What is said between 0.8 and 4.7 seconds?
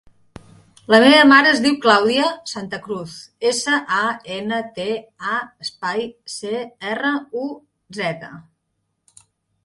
La meva mare es diu Clàudia Santa Cruz: essa, a, ena,